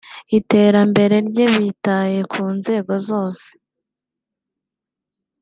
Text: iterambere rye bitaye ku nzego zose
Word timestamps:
iterambere 0.39 1.15
rye 1.29 1.45
bitaye 1.57 2.19
ku 2.33 2.43
nzego 2.57 2.93
zose 3.07 3.47